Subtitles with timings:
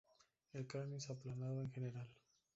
[0.53, 2.07] El cráneo es aplanado en general.